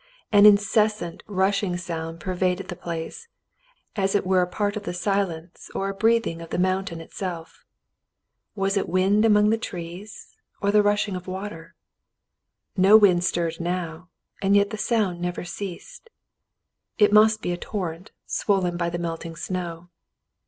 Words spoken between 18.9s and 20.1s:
melting snow.